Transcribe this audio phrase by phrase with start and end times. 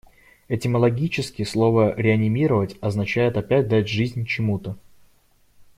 [0.49, 4.79] Этимологически слово "реанимировать" означает опять дать жизнь чему-то.